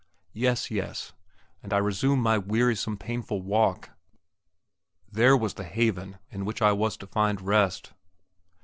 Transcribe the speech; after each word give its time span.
Yes, 0.33 0.71
yes; 0.71 1.13
and 1.61 1.71
I 1.71 1.77
resume 1.77 2.21
my 2.23 2.35
wearisome, 2.35 2.97
painful 2.97 3.43
walk. 3.43 3.91
There 5.11 5.37
was 5.37 5.53
the 5.53 5.63
haven 5.63 6.17
in 6.31 6.43
which 6.43 6.59
I 6.59 6.71
was 6.71 6.97
to 6.97 7.05
find 7.05 7.39
rest. 7.39 7.93